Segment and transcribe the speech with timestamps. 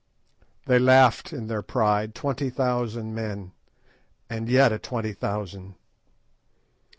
[0.65, 3.51] "They laughed in their pride, twenty thousand men,
[4.31, 5.75] and yet a twenty thousand.